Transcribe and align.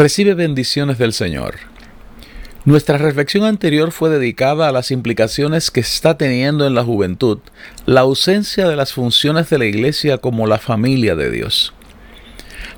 Recibe 0.00 0.32
bendiciones 0.32 0.96
del 0.96 1.12
Señor. 1.12 1.56
Nuestra 2.64 2.96
reflexión 2.96 3.44
anterior 3.44 3.92
fue 3.92 4.08
dedicada 4.08 4.66
a 4.66 4.72
las 4.72 4.92
implicaciones 4.92 5.70
que 5.70 5.80
está 5.80 6.16
teniendo 6.16 6.66
en 6.66 6.74
la 6.74 6.82
juventud 6.82 7.40
la 7.84 8.00
ausencia 8.00 8.66
de 8.66 8.76
las 8.76 8.94
funciones 8.94 9.50
de 9.50 9.58
la 9.58 9.66
Iglesia 9.66 10.16
como 10.16 10.46
la 10.46 10.56
familia 10.56 11.16
de 11.16 11.30
Dios. 11.30 11.74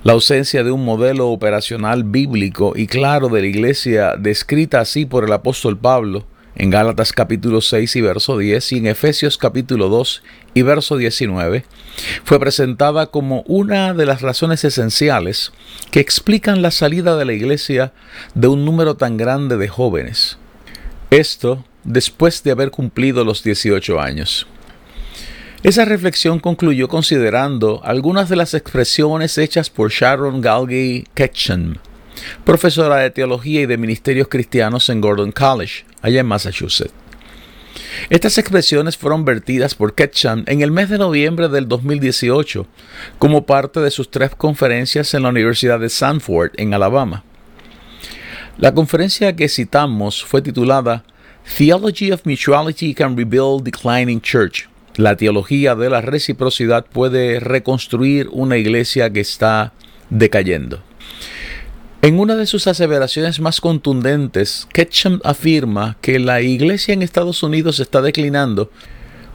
La 0.03 0.15
ausencia 0.15 0.65
de 0.65 0.73
un 0.73 0.85
modelo 0.85 1.29
operacional 1.29 2.03
bíblico 2.03 2.73
y 2.75 2.89
claro 2.89 3.29
de 3.29 3.43
la 3.43 3.47
Iglesia 3.47 4.15
descrita 4.19 4.81
así 4.81 5.07
por 5.07 5.23
el 5.23 5.33
apóstol 5.33 5.79
Pablo 5.79 6.27
en 6.55 6.71
Gálatas 6.71 7.13
capítulo 7.13 7.61
6 7.61 7.97
y 7.97 8.01
verso 8.01 8.39
10 8.39 8.73
y 8.73 8.77
en 8.79 8.87
Efesios 8.87 9.39
capítulo 9.39 9.89
2 9.89 10.23
y 10.55 10.63
verso 10.63 10.97
19, 10.97 11.65
fue 12.25 12.39
presentada 12.39 13.07
como 13.07 13.43
una 13.47 13.95
de 13.95 14.07
las 14.07 14.23
razones 14.23 14.65
esenciales 14.65 15.53
que 15.91 16.01
explican 16.01 16.63
la 16.63 16.71
salida 16.71 17.17
de 17.17 17.25
la 17.25 17.33
iglesia 17.33 17.93
de 18.35 18.49
un 18.49 18.65
número 18.65 18.97
tan 18.97 19.17
grande 19.17 19.57
de 19.57 19.69
jóvenes. 19.69 20.39
Esto 21.11 21.65
después 21.85 22.43
de 22.43 22.53
haber 22.53 22.71
cumplido 22.71 23.25
los 23.25 23.43
18 23.43 24.01
años. 24.01 24.47
Esa 25.63 25.85
reflexión 25.85 26.41
concluyó 26.41 26.89
considerando 26.89 27.81
algunas 27.85 28.29
de 28.29 28.37
las 28.37 28.53
expresiones 28.53 29.39
hechas 29.39 29.71
por 29.71 29.93
Sharon 29.93 30.41
Galgay 30.41 31.05
Ketchum, 31.15 31.75
profesora 32.45 32.97
de 32.97 33.11
teología 33.11 33.61
y 33.61 33.67
de 33.67 33.79
ministerios 33.79 34.27
cristianos 34.29 34.89
en 34.89 35.01
Gordon 35.01 35.31
College, 35.31 35.85
allá 36.03 36.21
en 36.21 36.27
Massachusetts. 36.27 36.93
Estas 38.11 38.37
expresiones 38.39 38.97
fueron 38.97 39.25
vertidas 39.25 39.75
por 39.75 39.95
Ketchum 39.95 40.45
en 40.47 40.61
el 40.61 40.71
mes 40.71 40.91
de 40.91 40.99
noviembre 40.99 41.49
del 41.49 41.69
2018 41.69 42.67
como 43.19 43.47
parte 43.47 43.81
de 43.81 43.91
sus 43.91 44.11
tres 44.11 44.31
conferencias 44.37 45.15
en 45.15 45.23
la 45.23 45.31
Universidad 45.31 45.81
de 45.81 45.89
Sanford, 45.89 46.51
en 46.57 46.75
Alabama. 46.75 47.25
La 48.59 48.75
conferencia 48.75 49.35
que 49.35 49.49
citamos 49.49 50.23
fue 50.23 50.43
titulada 50.43 51.05
Theology 51.57 52.13
of 52.13 52.23
Mutuality 52.25 52.95
Can 52.95 53.17
Rebuild 53.17 53.65
Declining 53.65 54.21
Church. 54.21 54.69
La 54.97 55.17
teología 55.17 55.75
de 55.75 55.89
la 55.89 56.03
reciprocidad 56.03 56.85
puede 56.85 57.41
reconstruir 57.41 58.29
una 58.31 58.59
iglesia 58.59 59.11
que 59.11 59.21
está 59.21 59.73
decayendo. 60.11 60.83
En 62.05 62.19
una 62.19 62.35
de 62.35 62.47
sus 62.47 62.67
aseveraciones 62.67 63.39
más 63.39 63.61
contundentes, 63.61 64.67
Ketchum 64.73 65.21
afirma 65.23 65.99
que 66.01 66.19
la 66.19 66.41
iglesia 66.41 66.95
en 66.95 67.01
Estados 67.01 67.45
Unidos 67.45 67.79
está 67.79 68.03
declinando 68.03 68.73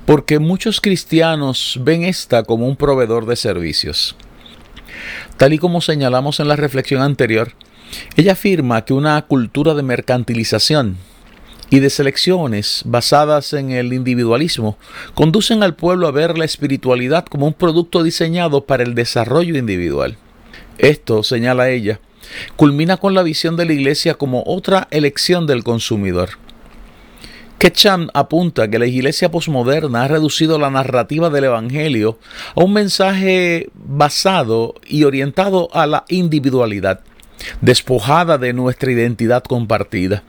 porque 0.06 0.40
muchos 0.40 0.81
cristianos 0.81 1.80
ven 1.81 2.03
esta 2.03 2.44
como 2.44 2.68
un 2.68 2.75
proveedor 2.75 3.25
de 3.25 3.38
servicios. 3.38 4.18
Tal 5.38 5.53
y 5.53 5.59
como 5.59 5.80
señalamos 5.80 6.42
en 6.42 6.50
la 6.50 6.58
reflexión 6.58 7.02
anterior, 7.02 7.53
ella 8.18 8.34
afirma 8.34 8.84
que 8.84 8.92
una 8.92 9.22
cultura 9.22 9.74
de 9.74 9.84
mercantilización 9.84 10.97
y 11.69 11.80
de 11.80 11.90
selecciones 11.90 12.81
basadas 12.84 13.53
en 13.53 13.72
el 13.72 13.94
individualismo 13.94 14.78
conducen 15.13 15.63
al 15.63 15.75
pueblo 15.75 16.06
a 16.06 16.12
ver 16.12 16.38
la 16.38 16.44
espiritualidad 16.44 17.28
como 17.28 17.47
un 17.47 17.53
producto 17.53 18.03
diseñado 18.03 18.66
para 18.66 18.84
el 18.84 18.94
desarrollo 18.94 19.58
individual. 19.58 20.18
Esto, 20.80 21.24
señala 21.24 21.69
ella, 21.69 22.02
culmina 22.56 22.98
con 22.98 23.14
la 23.14 23.24
visión 23.24 23.56
de 23.56 23.66
la 23.66 23.74
Iglesia 23.74 24.16
como 24.16 24.44
otra 24.46 24.88
elección 24.92 25.48
del 25.48 25.64
consumidor. 25.64 26.30
Ketcham 27.58 28.10
apunta 28.14 28.70
que 28.70 28.78
la 28.78 28.86
iglesia 28.86 29.32
posmoderna 29.32 30.04
ha 30.04 30.08
reducido 30.08 30.60
la 30.60 30.70
narrativa 30.70 31.32
del 31.32 31.46
Evangelio 31.46 32.20
a 32.56 32.64
un 32.64 32.74
mensaje 32.74 33.70
basado 33.74 34.76
y 34.86 35.06
orientado 35.06 35.70
a 35.74 35.88
la 35.88 36.06
individualidad, 36.08 37.00
despojada 37.62 38.38
de 38.38 38.54
nuestra 38.54 38.92
identidad 38.92 39.44
compartida. 39.44 40.24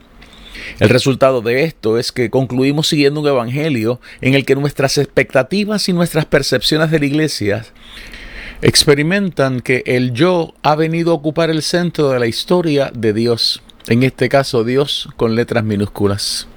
El 0.79 0.89
resultado 0.89 1.41
de 1.41 1.65
esto 1.65 1.99
es 1.99 2.11
que 2.11 2.31
concluimos 2.31 2.87
siguiendo 2.87 3.21
un 3.21 3.27
Evangelio 3.27 4.01
en 4.21 4.33
el 4.33 4.43
que 4.43 4.55
nuestras 4.55 4.97
expectativas 4.97 5.87
y 5.87 5.93
nuestras 5.93 6.25
percepciones 6.25 6.89
de 6.89 6.99
la 6.99 7.05
iglesia 7.05 7.65
experimentan 8.61 9.61
que 9.61 9.83
el 9.85 10.13
yo 10.13 10.53
ha 10.63 10.75
venido 10.75 11.11
a 11.11 11.15
ocupar 11.15 11.49
el 11.49 11.61
centro 11.61 12.09
de 12.09 12.19
la 12.19 12.27
historia 12.27 12.91
de 12.93 13.13
Dios, 13.13 13.61
en 13.87 14.03
este 14.03 14.27
caso 14.27 14.63
Dios 14.63 15.09
con 15.15 15.35
letras 15.35 15.63
minúsculas. 15.63 16.47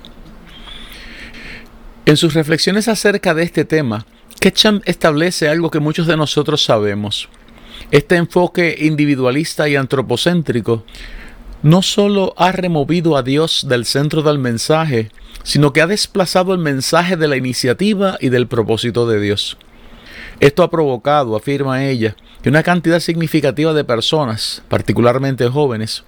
En 2.05 2.17
sus 2.17 2.35
reflexiones 2.35 2.89
acerca 2.89 3.35
de 3.35 3.45
este 3.45 3.65
tema, 3.65 4.05
Ketchum 4.41 4.81
establece 4.85 5.49
algo 5.49 5.71
que 5.71 5.79
muchos 5.79 6.09
de 6.09 6.17
nosotros 6.17 6.65
sabemos. 6.65 7.29
Este 7.93 8.17
enfoque 8.17 8.77
individualista 8.81 9.69
y 9.69 9.77
antropocéntrico 9.77 10.85
no 11.63 11.83
solo 11.83 12.35
ha 12.37 12.51
removido 12.51 13.17
a 13.17 13.23
Dios 13.23 13.67
del 13.69 13.85
centro 13.85 14.23
del 14.23 14.41
mensaje, 14.41 15.11
sino 15.45 15.73
que 15.73 15.81
ha 15.81 15.87
desplazado 15.87 16.53
el 16.53 16.59
mensaje 16.59 17.17
de 17.17 17.29
la 17.29 17.37
iniciativa 17.37 18.19
y 18.21 18.31
del 18.31 18.49
propósito 18.49 19.07
de 19.07 19.21
Dios. 19.21 19.57
Esto 20.43 20.65
ha 20.65 20.71
provocado, 20.71 21.37
afirma 21.37 21.85
ella, 21.85 22.17
que 22.43 22.49
una 22.49 22.65
cantidad 22.65 22.99
significativa 22.99 23.73
de 23.75 23.85
personas, 23.85 24.65
particularmente 24.69 25.47
jóvenes, 25.47 26.03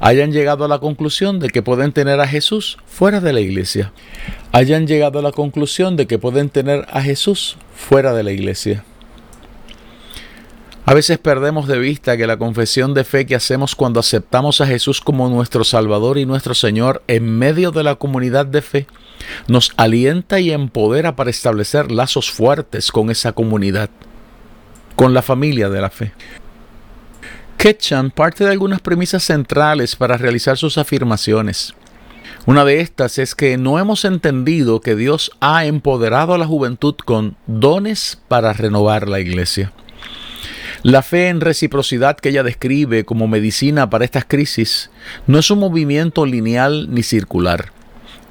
hayan 0.00 0.32
llegado 0.32 0.64
a 0.64 0.68
la 0.68 0.78
conclusión 0.78 1.38
de 1.38 1.50
que 1.50 1.60
pueden 1.60 1.92
tener 1.92 2.18
a 2.18 2.26
Jesús 2.26 2.78
fuera 2.86 3.20
de 3.20 3.34
la 3.34 3.40
iglesia. 3.40 3.92
Hayan 4.52 4.86
llegado 4.86 5.18
a 5.18 5.22
la 5.22 5.32
conclusión 5.32 5.96
de 5.96 6.06
que 6.06 6.18
pueden 6.18 6.48
tener 6.48 6.86
a 6.90 7.02
Jesús 7.02 7.58
fuera 7.74 8.14
de 8.14 8.22
la 8.22 8.32
iglesia. 8.32 8.86
A 10.86 10.92
veces 10.92 11.16
perdemos 11.16 11.66
de 11.66 11.78
vista 11.78 12.14
que 12.18 12.26
la 12.26 12.36
confesión 12.36 12.92
de 12.92 13.04
fe 13.04 13.24
que 13.24 13.34
hacemos 13.34 13.74
cuando 13.74 14.00
aceptamos 14.00 14.60
a 14.60 14.66
Jesús 14.66 15.00
como 15.00 15.30
nuestro 15.30 15.64
Salvador 15.64 16.18
y 16.18 16.26
nuestro 16.26 16.52
Señor 16.52 17.02
en 17.06 17.38
medio 17.38 17.70
de 17.70 17.82
la 17.82 17.94
comunidad 17.94 18.44
de 18.44 18.60
fe 18.60 18.86
nos 19.48 19.72
alienta 19.78 20.40
y 20.40 20.50
empodera 20.50 21.16
para 21.16 21.30
establecer 21.30 21.90
lazos 21.90 22.30
fuertes 22.30 22.92
con 22.92 23.10
esa 23.10 23.32
comunidad, 23.32 23.88
con 24.94 25.14
la 25.14 25.22
familia 25.22 25.70
de 25.70 25.80
la 25.80 25.88
fe. 25.88 26.12
Ketchum 27.56 28.10
parte 28.10 28.44
de 28.44 28.50
algunas 28.50 28.82
premisas 28.82 29.22
centrales 29.22 29.96
para 29.96 30.18
realizar 30.18 30.58
sus 30.58 30.76
afirmaciones. 30.76 31.72
Una 32.44 32.62
de 32.66 32.80
estas 32.80 33.16
es 33.16 33.34
que 33.34 33.56
no 33.56 33.78
hemos 33.78 34.04
entendido 34.04 34.82
que 34.82 34.96
Dios 34.96 35.30
ha 35.40 35.64
empoderado 35.64 36.34
a 36.34 36.38
la 36.38 36.46
juventud 36.46 36.94
con 37.06 37.36
dones 37.46 38.20
para 38.28 38.52
renovar 38.52 39.08
la 39.08 39.20
iglesia. 39.20 39.72
La 40.84 41.00
fe 41.00 41.28
en 41.30 41.40
reciprocidad 41.40 42.18
que 42.18 42.28
ella 42.28 42.42
describe 42.42 43.06
como 43.06 43.26
medicina 43.26 43.88
para 43.88 44.04
estas 44.04 44.26
crisis 44.26 44.90
no 45.26 45.38
es 45.38 45.50
un 45.50 45.58
movimiento 45.58 46.26
lineal 46.26 46.92
ni 46.92 47.02
circular. 47.02 47.72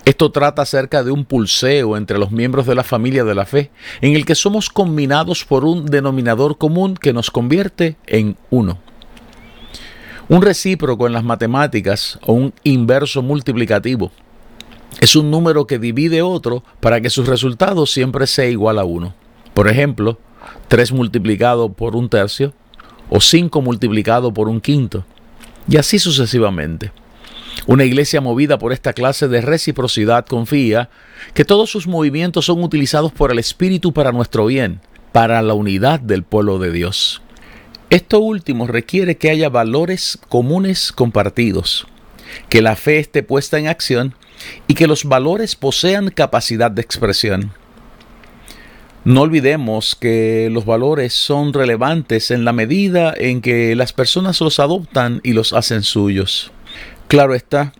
Esto 0.05 0.31
trata 0.31 0.61
acerca 0.61 1.03
de 1.03 1.09
un 1.09 1.25
pulseo 1.25 1.97
entre 1.97 2.19
los 2.19 2.29
miembros 2.29 2.67
de 2.67 2.75
la 2.75 2.83
familia 2.83 3.23
de 3.23 3.33
la 3.33 3.47
fe, 3.47 3.71
en 4.01 4.15
el 4.15 4.23
que 4.23 4.35
somos 4.35 4.69
combinados 4.69 5.45
por 5.45 5.65
un 5.65 5.87
denominador 5.87 6.59
común 6.59 6.95
que 6.95 7.11
nos 7.11 7.31
convierte 7.31 7.95
en 8.05 8.37
uno. 8.51 8.77
Un 10.29 10.43
recíproco 10.43 11.07
en 11.07 11.13
las 11.13 11.23
matemáticas 11.23 12.19
o 12.21 12.33
un 12.33 12.53
inverso 12.63 13.23
multiplicativo 13.23 14.11
es 15.01 15.15
un 15.15 15.31
número 15.31 15.65
que 15.65 15.79
divide 15.79 16.21
otro 16.21 16.63
para 16.79 17.01
que 17.01 17.09
su 17.09 17.23
resultado 17.23 17.87
siempre 17.87 18.27
sea 18.27 18.45
igual 18.45 18.77
a 18.77 18.83
uno. 18.83 19.15
Por 19.55 19.67
ejemplo, 19.67 20.19
3 20.73 20.91
multiplicado 20.91 21.71
por 21.71 21.95
un 21.95 22.09
tercio 22.09 22.51
o 23.07 23.21
5 23.21 23.61
multiplicado 23.61 24.33
por 24.33 24.49
un 24.49 24.59
quinto, 24.59 25.05
y 25.69 25.77
así 25.77 25.99
sucesivamente. 25.99 26.91
Una 27.67 27.83
iglesia 27.83 28.21
movida 28.21 28.57
por 28.57 28.73
esta 28.73 28.93
clase 28.93 29.27
de 29.27 29.41
reciprocidad 29.41 30.25
confía 30.25 30.89
que 31.35 31.45
todos 31.45 31.69
sus 31.69 31.85
movimientos 31.85 32.45
son 32.45 32.63
utilizados 32.63 33.11
por 33.11 33.31
el 33.31 33.37
Espíritu 33.37 33.93
para 33.93 34.11
nuestro 34.11 34.47
bien, 34.47 34.81
para 35.11 35.43
la 35.43 35.53
unidad 35.53 35.99
del 35.99 36.23
pueblo 36.23 36.57
de 36.57 36.71
Dios. 36.71 37.21
Esto 37.91 38.17
último 38.17 38.65
requiere 38.65 39.15
que 39.15 39.29
haya 39.29 39.49
valores 39.49 40.17
comunes 40.27 40.91
compartidos, 40.91 41.85
que 42.49 42.63
la 42.63 42.75
fe 42.75 42.97
esté 42.97 43.21
puesta 43.21 43.59
en 43.59 43.67
acción 43.67 44.15
y 44.67 44.73
que 44.73 44.87
los 44.87 45.03
valores 45.03 45.55
posean 45.55 46.09
capacidad 46.09 46.71
de 46.71 46.81
expresión. 46.81 47.51
No 49.05 49.21
olvidemos 49.21 49.95
que 49.95 50.49
los 50.51 50.65
valores 50.65 51.13
son 51.13 51.51
relevantes 51.51 52.31
en 52.31 52.45
la 52.45 52.53
medida 52.53 53.13
en 53.17 53.41
que 53.41 53.75
las 53.75 53.91
personas 53.91 54.39
los 54.39 54.59
adoptan 54.59 55.19
y 55.23 55.33
los 55.33 55.51
hacen 55.51 55.83
suyos. 55.83 56.51
Claro 57.09 57.35
está, 57.35 57.73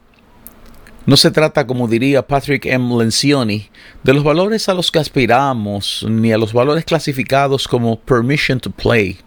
no 1.05 1.17
se 1.17 1.31
trata, 1.31 1.67
como 1.67 1.89
diría 1.89 2.27
Patrick 2.27 2.65
M. 2.65 2.97
Lencioni, 2.97 3.69
de 4.03 4.13
los 4.13 4.23
valores 4.23 4.69
a 4.69 4.73
los 4.73 4.89
que 4.89 4.99
aspiramos, 4.99 6.05
ni 6.09 6.31
a 6.31 6.37
los 6.37 6.53
valores 6.53 6.85
clasificados 6.85 7.67
como 7.67 7.99
permission 7.99 8.59
to 8.61 8.71
play. 8.71 9.17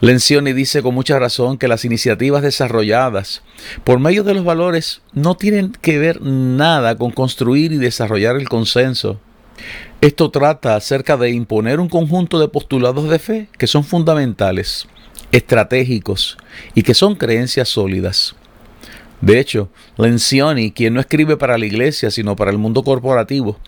Lencioni 0.00 0.52
dice 0.52 0.82
con 0.82 0.94
mucha 0.94 1.18
razón 1.20 1.56
que 1.56 1.68
las 1.68 1.84
iniciativas 1.84 2.42
desarrolladas 2.42 3.42
por 3.84 3.98
medio 4.00 4.24
de 4.24 4.34
los 4.34 4.44
valores 4.44 5.02
no 5.12 5.36
tienen 5.36 5.72
que 5.72 5.98
ver 5.98 6.20
nada 6.20 6.96
con 6.96 7.12
construir 7.12 7.72
y 7.72 7.78
desarrollar 7.78 8.36
el 8.36 8.48
consenso. 8.48 9.20
Esto 10.00 10.30
trata 10.30 10.76
acerca 10.76 11.16
de 11.16 11.30
imponer 11.30 11.80
un 11.80 11.88
conjunto 11.88 12.38
de 12.38 12.48
postulados 12.48 13.08
de 13.08 13.18
fe 13.18 13.48
que 13.58 13.66
son 13.66 13.84
fundamentales, 13.84 14.86
estratégicos 15.32 16.38
y 16.74 16.82
que 16.82 16.94
son 16.94 17.14
creencias 17.14 17.68
sólidas. 17.68 18.34
De 19.20 19.38
hecho, 19.38 19.68
Lencioni, 19.98 20.72
quien 20.72 20.94
no 20.94 21.00
escribe 21.00 21.36
para 21.36 21.58
la 21.58 21.66
iglesia, 21.66 22.10
sino 22.10 22.36
para 22.36 22.50
el 22.50 22.56
mundo 22.56 22.82
corporativo, 22.82 23.58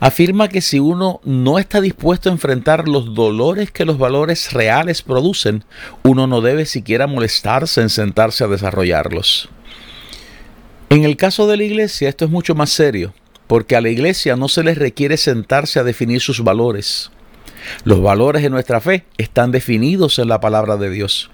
afirma 0.00 0.48
que 0.48 0.60
si 0.60 0.80
uno 0.80 1.20
no 1.24 1.58
está 1.58 1.80
dispuesto 1.80 2.28
a 2.28 2.32
enfrentar 2.32 2.88
los 2.88 3.14
dolores 3.14 3.70
que 3.70 3.84
los 3.84 3.98
valores 3.98 4.52
reales 4.52 5.02
producen, 5.02 5.64
uno 6.02 6.26
no 6.26 6.40
debe 6.40 6.66
siquiera 6.66 7.06
molestarse 7.06 7.80
en 7.80 7.90
sentarse 7.90 8.42
a 8.42 8.48
desarrollarlos. 8.48 9.48
En 10.90 11.04
el 11.04 11.16
caso 11.16 11.46
de 11.46 11.58
la 11.58 11.64
iglesia 11.64 12.08
esto 12.08 12.24
es 12.24 12.30
mucho 12.30 12.54
más 12.54 12.70
serio, 12.70 13.12
porque 13.48 13.74
a 13.74 13.80
la 13.80 13.88
iglesia 13.88 14.36
no 14.36 14.48
se 14.48 14.62
les 14.62 14.78
requiere 14.78 15.16
sentarse 15.16 15.80
a 15.80 15.84
definir 15.84 16.20
sus 16.20 16.44
valores. 16.44 17.10
Los 17.84 18.00
valores 18.00 18.42
de 18.42 18.50
nuestra 18.50 18.80
fe 18.80 19.04
están 19.16 19.50
definidos 19.50 20.18
en 20.18 20.28
la 20.28 20.40
palabra 20.40 20.76
de 20.76 20.90
Dios. 20.90 21.30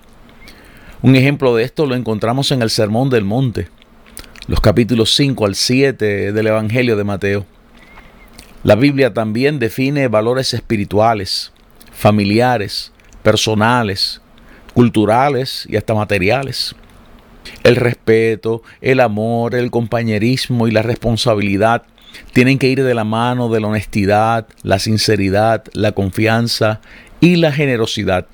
Un 1.03 1.17
ejemplo 1.17 1.55
de 1.55 1.65
esto 1.65 1.87
lo 1.87 1.97
encontramos 1.97 2.51
en 2.53 2.63
el 2.63 2.71
Sermón 2.71 3.11
del 3.11 3.25
Monte, 3.25 3.69
los 4.47 4.61
capítulos 4.61 5.15
5 5.15 5.45
al 5.45 5.55
7 5.55 6.33
del 6.33 6.47
Evangelio 6.47 6.97
de 6.97 7.05
Mateo. 7.05 7.47
La 8.63 8.77
Biblia 8.77 9.13
también 9.13 9.59
define 9.59 10.09
valores 10.09 10.55
espirituales, 10.55 11.53
familiares, 11.93 12.93
personales, 13.23 14.23
culturales 14.73 15.67
y 15.69 15.77
hasta 15.77 15.95
materiales. 15.95 16.75
El 17.63 17.77
respeto, 17.77 18.63
el 18.81 19.01
amor, 19.01 19.55
el 19.55 19.71
compañerismo 19.71 20.69
y 20.69 20.71
la 20.71 20.83
responsabilidad 20.83 21.83
tienen 22.33 22.59
que 22.59 22.69
ir 22.69 22.83
de 22.83 22.95
la 22.95 23.05
mano 23.05 23.49
de 23.49 23.61
la 23.61 23.69
honestidad, 23.69 24.47
la 24.63 24.79
sinceridad, 24.79 25.65
la 25.73 25.93
confianza 25.93 26.81
y 27.21 27.37
la 27.37 27.53
generosidad. 27.53 28.27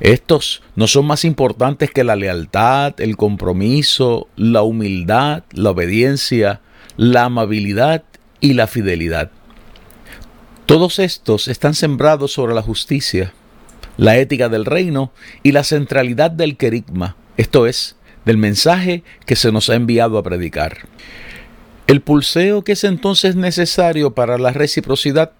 Estos 0.00 0.62
no 0.74 0.86
son 0.88 1.06
más 1.06 1.24
importantes 1.24 1.90
que 1.90 2.04
la 2.04 2.16
lealtad, 2.16 3.00
el 3.00 3.16
compromiso, 3.16 4.28
la 4.36 4.62
humildad, 4.62 5.44
la 5.52 5.70
obediencia, 5.70 6.60
la 6.96 7.24
amabilidad 7.24 8.02
y 8.40 8.54
la 8.54 8.66
fidelidad. 8.66 9.30
Todos 10.66 10.98
estos 10.98 11.48
están 11.48 11.74
sembrados 11.74 12.32
sobre 12.32 12.54
la 12.54 12.62
justicia, 12.62 13.32
la 13.96 14.16
ética 14.16 14.48
del 14.48 14.64
reino 14.64 15.12
y 15.42 15.52
la 15.52 15.62
centralidad 15.62 16.30
del 16.30 16.56
querigma, 16.56 17.16
esto 17.36 17.66
es, 17.66 17.96
del 18.24 18.38
mensaje 18.38 19.04
que 19.26 19.36
se 19.36 19.52
nos 19.52 19.70
ha 19.70 19.74
enviado 19.74 20.18
a 20.18 20.22
predicar. 20.22 20.88
El 21.86 22.00
pulseo 22.00 22.64
que 22.64 22.72
es 22.72 22.84
entonces 22.84 23.36
necesario 23.36 24.14
para 24.14 24.38
la 24.38 24.52
reciprocidad 24.52 25.32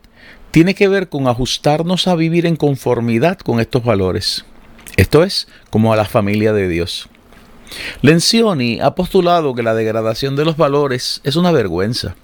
tiene 0.50 0.74
que 0.74 0.88
ver 0.88 1.08
con 1.08 1.26
ajustarnos 1.26 2.06
a 2.06 2.14
vivir 2.14 2.44
en 2.44 2.56
conformidad 2.56 3.38
con 3.38 3.60
estos 3.60 3.82
valores. 3.82 4.44
Esto 4.96 5.24
es, 5.24 5.48
como 5.70 5.92
a 5.92 5.96
la 5.96 6.04
familia 6.04 6.52
de 6.52 6.68
Dios. 6.68 7.08
Lencioni 8.02 8.78
ha 8.80 8.94
postulado 8.94 9.54
que 9.54 9.62
la 9.62 9.74
degradación 9.74 10.36
de 10.36 10.44
los 10.44 10.56
valores 10.56 11.20
es 11.24 11.36
una 11.36 11.50
vergüenza. 11.50 12.14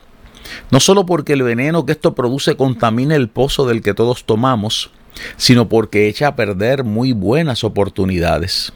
No 0.70 0.80
solo 0.80 1.06
porque 1.06 1.32
el 1.32 1.42
veneno 1.42 1.86
que 1.86 1.92
esto 1.92 2.14
produce 2.14 2.56
contamina 2.56 3.16
el 3.16 3.28
pozo 3.28 3.66
del 3.66 3.82
que 3.82 3.94
todos 3.94 4.24
tomamos, 4.24 4.90
sino 5.36 5.68
porque 5.68 6.08
echa 6.08 6.28
a 6.28 6.36
perder 6.36 6.84
muy 6.84 7.12
buenas 7.12 7.64
oportunidades. 7.64 8.72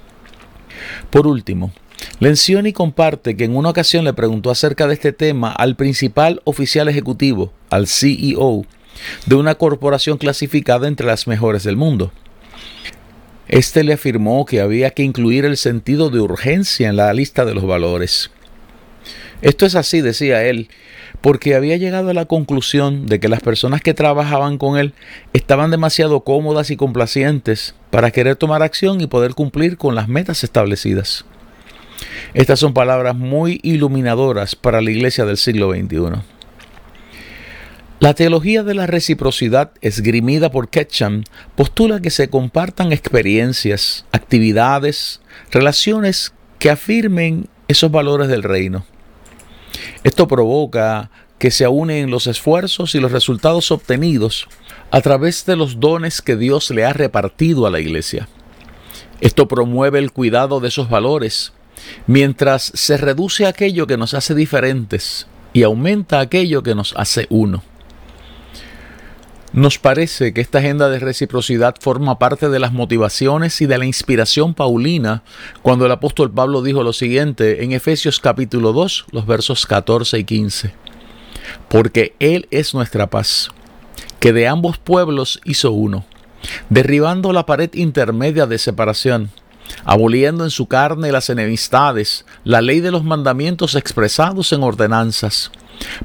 Por 1.10 1.26
último, 1.26 1.72
Lencioni 2.20 2.72
comparte 2.72 3.36
que 3.36 3.44
en 3.44 3.56
una 3.56 3.70
ocasión 3.70 4.04
le 4.04 4.12
preguntó 4.12 4.50
acerca 4.50 4.86
de 4.86 4.94
este 4.94 5.12
tema 5.12 5.52
al 5.52 5.76
principal 5.76 6.40
oficial 6.44 6.88
ejecutivo, 6.88 7.52
al 7.70 7.86
CEO, 7.86 8.64
de 9.26 9.34
una 9.34 9.56
corporación 9.56 10.18
clasificada 10.18 10.88
entre 10.88 11.06
las 11.06 11.26
mejores 11.26 11.64
del 11.64 11.76
mundo. 11.76 12.12
Este 13.48 13.84
le 13.84 13.92
afirmó 13.92 14.46
que 14.46 14.60
había 14.60 14.90
que 14.90 15.02
incluir 15.02 15.44
el 15.44 15.56
sentido 15.56 16.10
de 16.10 16.20
urgencia 16.20 16.88
en 16.88 16.96
la 16.96 17.12
lista 17.12 17.44
de 17.44 17.54
los 17.54 17.66
valores. 17.66 18.30
Esto 19.42 19.66
es 19.66 19.74
así, 19.74 20.00
decía 20.00 20.44
él, 20.44 20.68
porque 21.20 21.54
había 21.54 21.76
llegado 21.76 22.08
a 22.10 22.14
la 22.14 22.24
conclusión 22.24 23.06
de 23.06 23.20
que 23.20 23.28
las 23.28 23.40
personas 23.40 23.82
que 23.82 23.92
trabajaban 23.92 24.56
con 24.56 24.78
él 24.78 24.94
estaban 25.34 25.70
demasiado 25.70 26.20
cómodas 26.20 26.70
y 26.70 26.76
complacientes 26.76 27.74
para 27.90 28.10
querer 28.10 28.36
tomar 28.36 28.62
acción 28.62 29.00
y 29.02 29.06
poder 29.06 29.34
cumplir 29.34 29.76
con 29.76 29.94
las 29.94 30.08
metas 30.08 30.44
establecidas. 30.44 31.26
Estas 32.34 32.58
son 32.58 32.74
palabras 32.74 33.16
muy 33.16 33.60
iluminadoras 33.62 34.56
para 34.56 34.80
la 34.80 34.90
iglesia 34.90 35.24
del 35.24 35.36
siglo 35.36 35.72
XXI. 35.72 36.22
La 38.00 38.12
teología 38.12 38.62
de 38.62 38.74
la 38.74 38.86
reciprocidad 38.86 39.70
esgrimida 39.80 40.50
por 40.50 40.68
Ketchum 40.68 41.22
postula 41.54 42.00
que 42.00 42.10
se 42.10 42.28
compartan 42.28 42.92
experiencias, 42.92 44.04
actividades, 44.12 45.20
relaciones 45.50 46.34
que 46.58 46.70
afirmen 46.70 47.48
esos 47.68 47.90
valores 47.90 48.28
del 48.28 48.42
reino. 48.42 48.84
Esto 50.02 50.28
provoca 50.28 51.10
que 51.38 51.50
se 51.50 51.66
unen 51.68 52.10
los 52.10 52.26
esfuerzos 52.26 52.94
y 52.94 53.00
los 53.00 53.12
resultados 53.12 53.70
obtenidos 53.70 54.48
a 54.90 55.00
través 55.00 55.46
de 55.46 55.56
los 55.56 55.80
dones 55.80 56.20
que 56.20 56.36
Dios 56.36 56.70
le 56.70 56.84
ha 56.84 56.92
repartido 56.92 57.66
a 57.66 57.70
la 57.70 57.80
iglesia. 57.80 58.28
Esto 59.20 59.48
promueve 59.48 59.98
el 59.98 60.12
cuidado 60.12 60.60
de 60.60 60.68
esos 60.68 60.90
valores, 60.90 61.52
mientras 62.06 62.72
se 62.74 62.96
reduce 62.96 63.46
aquello 63.46 63.86
que 63.86 63.96
nos 63.96 64.14
hace 64.14 64.34
diferentes 64.34 65.26
y 65.52 65.62
aumenta 65.62 66.20
aquello 66.20 66.62
que 66.62 66.74
nos 66.74 66.94
hace 66.96 67.26
uno. 67.30 67.62
Nos 69.54 69.78
parece 69.78 70.34
que 70.34 70.40
esta 70.40 70.58
agenda 70.58 70.88
de 70.88 70.98
reciprocidad 70.98 71.76
forma 71.78 72.18
parte 72.18 72.48
de 72.48 72.58
las 72.58 72.72
motivaciones 72.72 73.60
y 73.60 73.66
de 73.66 73.78
la 73.78 73.86
inspiración 73.86 74.52
paulina 74.52 75.22
cuando 75.62 75.86
el 75.86 75.92
apóstol 75.92 76.32
Pablo 76.32 76.60
dijo 76.60 76.82
lo 76.82 76.92
siguiente 76.92 77.62
en 77.62 77.70
Efesios 77.70 78.18
capítulo 78.18 78.72
2, 78.72 79.06
los 79.12 79.26
versos 79.26 79.64
14 79.64 80.18
y 80.18 80.24
15. 80.24 80.74
Porque 81.68 82.16
Él 82.18 82.48
es 82.50 82.74
nuestra 82.74 83.10
paz, 83.10 83.50
que 84.18 84.32
de 84.32 84.48
ambos 84.48 84.78
pueblos 84.78 85.40
hizo 85.44 85.70
uno, 85.70 86.04
derribando 86.68 87.32
la 87.32 87.46
pared 87.46 87.72
intermedia 87.74 88.46
de 88.46 88.58
separación, 88.58 89.30
aboliendo 89.84 90.44
en 90.44 90.50
su 90.50 90.66
carne 90.66 91.12
las 91.12 91.30
enemistades, 91.30 92.24
la 92.44 92.60
ley 92.60 92.80
de 92.80 92.90
los 92.90 93.04
mandamientos 93.04 93.74
expresados 93.74 94.52
en 94.52 94.62
ordenanzas, 94.62 95.50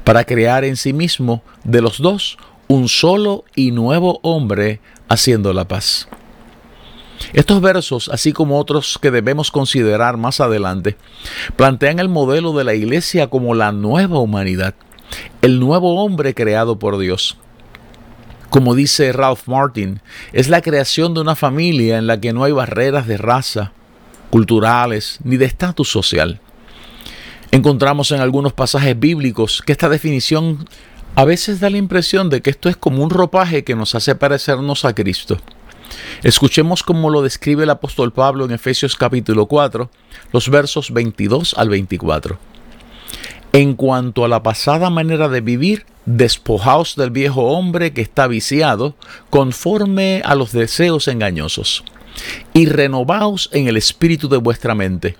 para 0.04 0.24
crear 0.24 0.64
en 0.64 0.76
sí 0.76 0.92
mismo 0.92 1.42
de 1.64 1.80
los 1.80 1.98
dos 1.98 2.38
un 2.68 2.88
solo 2.88 3.44
y 3.54 3.72
nuevo 3.72 4.20
hombre 4.22 4.80
haciendo 5.08 5.52
la 5.52 5.66
paz. 5.66 6.08
Estos 7.32 7.60
versos, 7.60 8.08
así 8.08 8.32
como 8.32 8.58
otros 8.58 8.98
que 9.00 9.10
debemos 9.10 9.50
considerar 9.50 10.16
más 10.16 10.40
adelante, 10.40 10.96
plantean 11.56 11.98
el 11.98 12.08
modelo 12.08 12.52
de 12.52 12.64
la 12.64 12.74
iglesia 12.74 13.28
como 13.28 13.54
la 13.54 13.72
nueva 13.72 14.18
humanidad, 14.18 14.74
el 15.42 15.60
nuevo 15.60 16.02
hombre 16.02 16.34
creado 16.34 16.78
por 16.78 16.98
Dios. 16.98 17.36
Como 18.50 18.74
dice 18.74 19.12
Ralph 19.12 19.46
Martin, 19.46 20.00
es 20.32 20.48
la 20.48 20.60
creación 20.60 21.14
de 21.14 21.20
una 21.20 21.36
familia 21.36 21.98
en 21.98 22.08
la 22.08 22.20
que 22.20 22.32
no 22.32 22.42
hay 22.42 22.50
barreras 22.50 23.06
de 23.06 23.16
raza, 23.16 23.72
culturales 24.30 25.20
ni 25.22 25.36
de 25.36 25.44
estatus 25.44 25.88
social. 25.88 26.40
Encontramos 27.52 28.10
en 28.10 28.20
algunos 28.20 28.52
pasajes 28.52 28.98
bíblicos 28.98 29.62
que 29.64 29.70
esta 29.70 29.88
definición 29.88 30.68
a 31.14 31.24
veces 31.24 31.60
da 31.60 31.70
la 31.70 31.78
impresión 31.78 32.28
de 32.28 32.42
que 32.42 32.50
esto 32.50 32.68
es 32.68 32.76
como 32.76 33.04
un 33.04 33.10
ropaje 33.10 33.62
que 33.62 33.76
nos 33.76 33.94
hace 33.94 34.16
parecernos 34.16 34.84
a 34.84 34.94
Cristo. 34.94 35.38
Escuchemos 36.24 36.82
cómo 36.82 37.08
lo 37.08 37.22
describe 37.22 37.62
el 37.62 37.70
apóstol 37.70 38.12
Pablo 38.12 38.44
en 38.44 38.50
Efesios 38.50 38.96
capítulo 38.96 39.46
4, 39.46 39.88
los 40.32 40.48
versos 40.48 40.92
22 40.92 41.54
al 41.56 41.68
24. 41.68 42.36
En 43.52 43.74
cuanto 43.74 44.24
a 44.24 44.28
la 44.28 44.42
pasada 44.42 44.90
manera 44.90 45.28
de 45.28 45.40
vivir, 45.40 45.86
despojaos 46.06 46.96
del 46.96 47.10
viejo 47.10 47.42
hombre 47.42 47.92
que 47.92 48.00
está 48.00 48.26
viciado 48.26 48.94
conforme 49.28 50.22
a 50.24 50.34
los 50.34 50.52
deseos 50.52 51.08
engañosos, 51.08 51.84
y 52.52 52.66
renovaos 52.66 53.50
en 53.52 53.68
el 53.68 53.76
espíritu 53.76 54.28
de 54.28 54.38
vuestra 54.38 54.74
mente, 54.74 55.16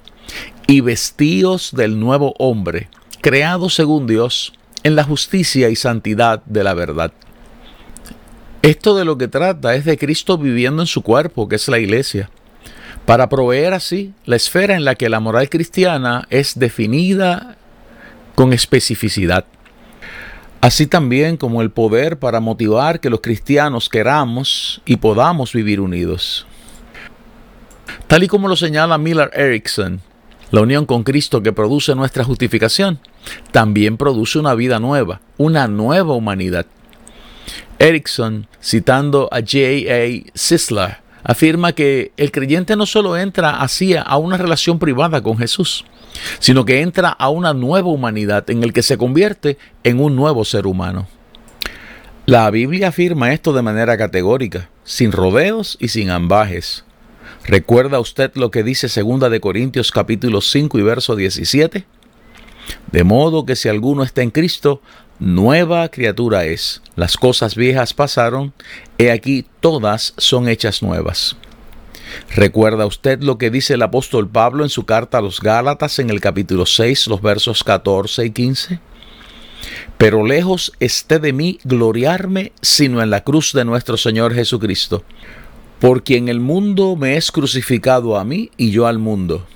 y 0.67 0.81
vestíos 0.81 1.73
del 1.73 1.99
nuevo 1.99 2.35
hombre, 2.39 2.89
creado 3.21 3.69
según 3.69 4.07
Dios, 4.07 4.53
en 4.83 4.97
la 4.97 5.05
justicia 5.05 5.69
y 5.69 5.77
santidad 5.77 6.43
de 6.47 6.65
la 6.65 6.75
verdad. 6.75 7.13
Esto 8.63 8.97
de 8.97 9.05
lo 9.05 9.17
que 9.19 9.29
trata 9.29 9.75
es 9.75 9.85
de 9.85 9.99
Cristo 9.99 10.39
viviendo 10.39 10.83
en 10.83 10.87
su 10.87 11.03
cuerpo, 11.03 11.49
que 11.49 11.57
es 11.57 11.69
la 11.69 11.79
iglesia, 11.79 12.31
para 13.07 13.29
proveer 13.29 13.73
así 13.73 14.13
la 14.27 14.37
esfera 14.37 14.77
en 14.77 14.85
la 14.85 14.95
que 14.95 15.09
la 15.09 15.21
moral 15.21 15.49
cristiana 15.49 16.27
es 16.31 16.59
definida 16.59 17.57
con 18.35 18.53
especificidad. 18.53 19.47
Así 20.61 20.87
también 20.87 21.37
como 21.37 21.63
el 21.63 21.71
poder 21.71 22.19
para 22.19 22.41
motivar 22.41 23.01
que 23.01 23.09
los 23.09 23.21
cristianos 23.21 23.89
queramos 23.89 24.83
y 24.85 24.97
podamos 24.97 25.55
vivir 25.55 25.81
unidos. 25.81 26.47
Tal 28.07 28.25
y 28.25 28.29
como 28.29 28.47
lo 28.47 28.57
señala 28.57 28.99
Miller 28.99 29.31
Erickson, 29.33 30.01
la 30.51 30.61
unión 30.61 30.85
con 30.85 31.03
Cristo 31.03 31.43
que 31.43 31.53
produce 31.53 31.95
nuestra 31.95 32.25
justificación, 32.25 32.99
también 33.53 33.97
produce 33.97 34.39
una 34.39 34.55
vida 34.55 34.79
nueva, 34.79 35.21
una 35.39 35.67
nueva 35.67 36.15
humanidad. 36.15 36.67
Erickson, 37.79 38.47
citando 38.63 39.29
a 39.33 39.41
J.A. 39.41 40.31
Sisler, 40.35 40.99
afirma 41.23 41.73
que 41.73 42.13
el 42.17 42.31
creyente 42.33 42.77
no 42.77 42.87
solo 42.87 43.17
entra 43.17 43.61
así 43.61 43.95
a 43.97 44.17
una 44.17 44.37
relación 44.37 44.79
privada 44.79 45.23
con 45.23 45.39
Jesús, 45.39 45.85
sino 46.39 46.65
que 46.65 46.81
entra 46.81 47.09
a 47.11 47.29
una 47.29 47.55
nueva 47.55 47.89
humanidad 47.89 48.49
en 48.51 48.63
el 48.63 48.73
que 48.73 48.83
se 48.83 48.99
convierte 48.99 49.59
en 49.85 50.01
un 50.01 50.17
nuevo 50.17 50.45
ser 50.45 50.67
humano. 50.67 51.07
La 52.27 52.51
Biblia 52.51 52.89
afirma 52.89 53.33
esto 53.33 53.53
de 53.53 53.63
manera 53.63 53.97
categórica, 53.97 54.69
sin 54.85 55.13
rodeos 55.13 55.77
y 55.81 55.89
sin 55.89 56.11
ambajes. 56.11 56.85
¿Recuerda 57.45 57.99
usted 57.99 58.31
lo 58.35 58.51
que 58.51 58.63
dice 58.63 58.87
2 58.89 59.31
de 59.31 59.41
Corintios 59.41 59.91
capítulo 59.91 60.41
5 60.41 60.79
y 60.79 60.83
verso 60.83 61.17
17? 61.17 61.87
De 62.93 63.05
modo 63.05 63.47
que 63.47 63.57
si 63.57 63.69
alguno 63.69 64.03
está 64.03 64.23
en 64.23 64.31
Cristo, 64.31 64.83
nueva 65.21 65.89
criatura 65.91 66.47
es. 66.47 66.83
Las 66.97 67.17
cosas 67.17 67.55
viejas 67.55 67.95
pasaron, 67.95 68.53
he 68.99 69.11
aquí 69.11 69.47
todas 69.61 70.15
son 70.17 70.49
hechas 70.49 70.83
nuevas. 70.83 71.37
¿Recuerda 72.35 72.87
usted 72.87 73.21
lo 73.23 73.39
que 73.39 73.51
dice 73.51 73.75
el 73.75 73.83
apóstol 73.83 74.29
Pablo 74.29 74.65
en 74.65 74.71
su 74.71 74.85
carta 74.85 75.19
a 75.19 75.21
los 75.21 75.41
Gálatas 75.41 75.99
en 75.99 76.11
el 76.11 76.21
capítulo 76.21 76.67
6, 76.67 77.07
los 77.07 77.23
versos 77.23 77.63
14 77.63 78.25
y 78.25 78.31
15? 78.31 78.81
Pero 79.99 80.25
lejos 80.25 80.73
esté 80.81 81.19
de 81.19 81.33
mí 81.33 81.59
gloriarme, 81.65 82.53
sino 82.63 83.03
en 83.03 83.11
la 83.11 83.23
cruz 83.23 83.53
de 83.53 83.65
nuestro 83.65 83.97
Señor 83.97 84.35
Jesucristo, 84.35 85.05
por 85.79 86.03
quien 86.03 86.29
el 86.29 86.41
mundo 86.41 86.97
me 86.97 87.17
es 87.17 87.31
crucificado 87.31 88.19
a 88.19 88.25
mí 88.25 88.51
y 88.57 88.71
yo 88.71 88.87
al 88.87 88.99
mundo. 88.99 89.47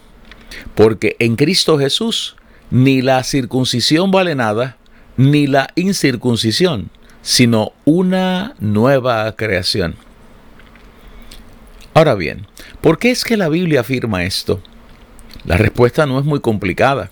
Porque 0.75 1.17
en 1.19 1.37
Cristo 1.37 1.79
Jesús 1.79 2.37
ni 2.71 3.03
la 3.03 3.23
circuncisión 3.25 4.11
vale 4.11 4.35
nada, 4.35 4.77
ni 5.17 5.47
la 5.47 5.69
incircuncisión, 5.75 6.91
sino 7.23 7.73
una 7.85 8.55
nueva 8.59 9.35
creación. 9.37 9.97
Ahora 11.95 12.15
bien, 12.15 12.47
¿por 12.81 12.99
qué 12.99 13.11
es 13.11 13.25
que 13.25 13.37
la 13.37 13.49
Biblia 13.49 13.81
afirma 13.81 14.25
esto? 14.25 14.61
La 15.45 15.57
respuesta 15.57 16.07
no 16.07 16.19
es 16.19 16.25
muy 16.25 16.41
complicada. 16.41 17.11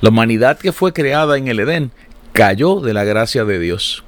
La 0.00 0.08
humanidad 0.08 0.58
que 0.58 0.72
fue 0.72 0.92
creada 0.92 1.38
en 1.38 1.48
el 1.48 1.60
Edén 1.60 1.92
cayó 2.32 2.80
de 2.80 2.94
la 2.94 3.04
gracia 3.04 3.44
de 3.44 3.58
Dios. 3.58 4.04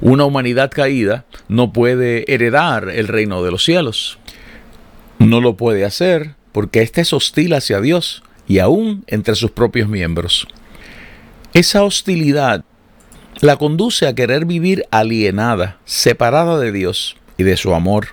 Una 0.00 0.24
humanidad 0.24 0.70
caída 0.70 1.24
no 1.48 1.72
puede 1.72 2.32
heredar 2.32 2.88
el 2.88 3.08
reino 3.08 3.42
de 3.42 3.50
los 3.50 3.64
cielos. 3.64 4.18
No 5.18 5.40
lo 5.40 5.56
puede 5.56 5.84
hacer 5.84 6.34
porque 6.52 6.82
éste 6.82 7.00
es 7.02 7.12
hostil 7.12 7.52
hacia 7.54 7.80
Dios 7.80 8.22
y 8.46 8.58
aún 8.58 9.04
entre 9.06 9.34
sus 9.34 9.50
propios 9.50 9.88
miembros. 9.88 10.46
Esa 11.54 11.84
hostilidad 11.84 12.64
la 13.40 13.54
conduce 13.54 14.08
a 14.08 14.14
querer 14.16 14.44
vivir 14.44 14.86
alienada, 14.90 15.78
separada 15.84 16.58
de 16.58 16.72
Dios 16.72 17.16
y 17.38 17.44
de 17.44 17.56
su 17.56 17.76
amor. 17.76 18.08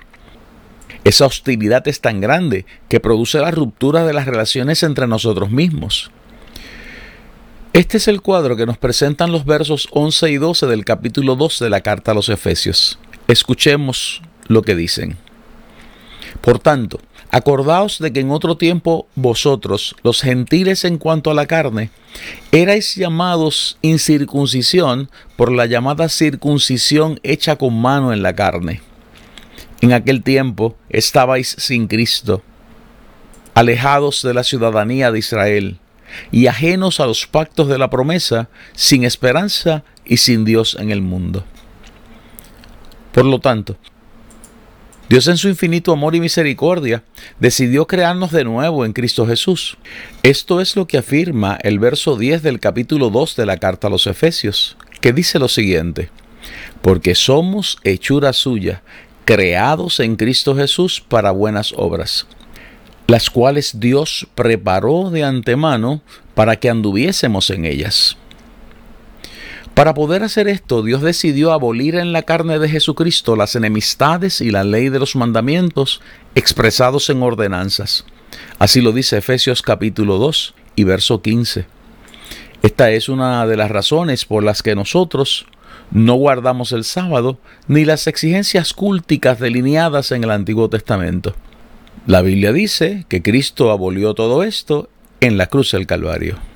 Esa 1.02 1.26
hostilidad 1.26 1.88
es 1.88 2.00
tan 2.00 2.20
grande 2.20 2.66
que 2.88 3.00
produce 3.00 3.40
la 3.40 3.50
ruptura 3.50 4.04
de 4.04 4.12
las 4.12 4.26
relaciones 4.26 4.84
entre 4.84 5.08
nosotros 5.08 5.50
mismos. 5.50 6.12
Este 7.72 7.96
es 7.96 8.06
el 8.06 8.22
cuadro 8.22 8.54
que 8.54 8.64
nos 8.64 8.78
presentan 8.78 9.32
los 9.32 9.44
versos 9.44 9.88
11 9.90 10.30
y 10.30 10.36
12 10.36 10.66
del 10.68 10.84
capítulo 10.84 11.34
2 11.34 11.58
de 11.58 11.70
la 11.70 11.80
carta 11.80 12.12
a 12.12 12.14
los 12.14 12.28
Efesios. 12.28 13.00
Escuchemos 13.26 14.22
lo 14.46 14.62
que 14.62 14.76
dicen. 14.76 15.16
Por 16.42 16.60
tanto, 16.60 17.00
acordaos 17.32 17.98
de 17.98 18.12
que 18.12 18.20
en 18.20 18.30
otro 18.30 18.56
tiempo 18.56 19.08
vosotros, 19.16 19.96
los 20.04 20.22
gentiles 20.22 20.84
en 20.84 20.98
cuanto 20.98 21.32
a 21.32 21.34
la 21.34 21.46
carne, 21.46 21.90
erais 22.52 22.94
llamados 22.94 23.78
incircuncisión 23.82 25.10
por 25.34 25.50
la 25.50 25.66
llamada 25.66 26.08
circuncisión 26.08 27.18
hecha 27.24 27.56
con 27.56 27.80
mano 27.80 28.12
en 28.12 28.22
la 28.22 28.36
carne 28.36 28.82
en 29.82 29.92
aquel 29.92 30.22
tiempo 30.22 30.76
estabais 30.88 31.56
sin 31.58 31.88
Cristo, 31.88 32.42
alejados 33.52 34.22
de 34.22 34.32
la 34.32 34.44
ciudadanía 34.44 35.10
de 35.10 35.18
Israel 35.18 35.78
y 36.30 36.46
ajenos 36.46 37.00
a 37.00 37.06
los 37.06 37.26
pactos 37.26 37.68
de 37.68 37.78
la 37.78 37.90
promesa, 37.90 38.48
sin 38.74 39.04
esperanza 39.04 39.82
y 40.04 40.18
sin 40.18 40.44
Dios 40.44 40.76
en 40.78 40.90
el 40.90 41.02
mundo. 41.02 41.44
Por 43.12 43.26
lo 43.26 43.40
tanto, 43.40 43.76
Dios 45.08 45.28
en 45.28 45.36
su 45.36 45.48
infinito 45.48 45.92
amor 45.92 46.14
y 46.14 46.20
misericordia 46.20 47.02
decidió 47.38 47.86
crearnos 47.86 48.30
de 48.30 48.44
nuevo 48.44 48.84
en 48.84 48.92
Cristo 48.92 49.26
Jesús. 49.26 49.76
Esto 50.22 50.60
es 50.60 50.74
lo 50.74 50.86
que 50.86 50.98
afirma 50.98 51.58
el 51.62 51.78
verso 51.78 52.16
10 52.16 52.42
del 52.42 52.60
capítulo 52.60 53.10
2 53.10 53.36
de 53.36 53.46
la 53.46 53.58
carta 53.58 53.88
a 53.88 53.90
los 53.90 54.06
Efesios, 54.06 54.76
que 55.00 55.12
dice 55.12 55.38
lo 55.38 55.48
siguiente, 55.48 56.08
porque 56.80 57.14
somos 57.14 57.78
hechura 57.84 58.32
suya, 58.32 58.82
creados 59.24 60.00
en 60.00 60.16
Cristo 60.16 60.56
Jesús 60.56 61.02
para 61.06 61.30
buenas 61.30 61.74
obras, 61.76 62.26
las 63.06 63.28
cuales 63.28 63.80
Dios 63.80 64.26
preparó 64.34 65.10
de 65.10 65.24
antemano 65.24 66.00
para 66.34 66.56
que 66.56 66.70
anduviésemos 66.70 67.50
en 67.50 67.66
ellas. 67.66 68.16
Para 69.74 69.94
poder 69.94 70.22
hacer 70.22 70.48
esto, 70.48 70.82
Dios 70.82 71.00
decidió 71.00 71.50
abolir 71.50 71.94
en 71.94 72.12
la 72.12 72.22
carne 72.22 72.58
de 72.58 72.68
Jesucristo 72.68 73.36
las 73.36 73.56
enemistades 73.56 74.42
y 74.42 74.50
la 74.50 74.64
ley 74.64 74.90
de 74.90 74.98
los 74.98 75.16
mandamientos 75.16 76.02
expresados 76.34 77.08
en 77.08 77.22
ordenanzas. 77.22 78.04
Así 78.58 78.82
lo 78.82 78.92
dice 78.92 79.16
Efesios 79.16 79.62
capítulo 79.62 80.18
2 80.18 80.54
y 80.76 80.84
verso 80.84 81.22
15. 81.22 81.64
Esta 82.62 82.90
es 82.90 83.08
una 83.08 83.46
de 83.46 83.56
las 83.56 83.70
razones 83.70 84.26
por 84.26 84.44
las 84.44 84.62
que 84.62 84.74
nosotros, 84.74 85.46
no 85.90 86.14
guardamos 86.14 86.72
el 86.72 86.84
sábado 86.84 87.38
ni 87.66 87.86
las 87.86 88.06
exigencias 88.06 88.74
cúlticas 88.74 89.40
delineadas 89.40 90.12
en 90.12 90.24
el 90.24 90.30
Antiguo 90.32 90.68
Testamento. 90.68 91.34
La 92.06 92.20
Biblia 92.20 92.52
dice 92.52 93.06
que 93.08 93.22
Cristo 93.22 93.70
abolió 93.70 94.12
todo 94.12 94.42
esto 94.42 94.90
en 95.20 95.38
la 95.38 95.46
cruz 95.46 95.72
del 95.72 95.86
Calvario. 95.86 96.51